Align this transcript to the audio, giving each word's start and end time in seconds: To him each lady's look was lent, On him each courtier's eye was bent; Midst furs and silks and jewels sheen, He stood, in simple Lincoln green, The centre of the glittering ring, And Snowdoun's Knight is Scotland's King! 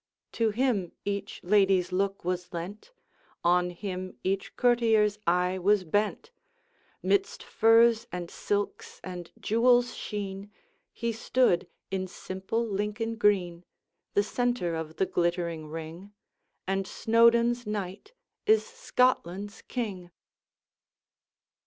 To 0.31 0.49
him 0.49 0.93
each 1.05 1.41
lady's 1.43 1.91
look 1.91 2.25
was 2.25 2.51
lent, 2.51 2.91
On 3.43 3.69
him 3.69 4.17
each 4.23 4.55
courtier's 4.55 5.19
eye 5.27 5.59
was 5.59 5.83
bent; 5.83 6.31
Midst 7.03 7.43
furs 7.43 8.07
and 8.11 8.31
silks 8.31 8.99
and 9.03 9.31
jewels 9.39 9.93
sheen, 9.95 10.49
He 10.91 11.11
stood, 11.11 11.67
in 11.91 12.07
simple 12.07 12.65
Lincoln 12.65 13.15
green, 13.15 13.63
The 14.15 14.23
centre 14.23 14.73
of 14.73 14.95
the 14.95 15.05
glittering 15.05 15.67
ring, 15.69 16.13
And 16.65 16.87
Snowdoun's 16.87 17.67
Knight 17.67 18.11
is 18.47 18.65
Scotland's 18.65 19.61
King! 19.61 20.09